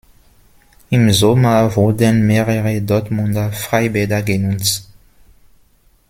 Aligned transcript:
Im 0.89 1.13
Sommer 1.13 1.75
wurden 1.75 2.25
mehrere 2.25 2.81
Dortmunder 2.81 3.51
Freibäder 3.51 4.23
genutzt. 4.23 4.89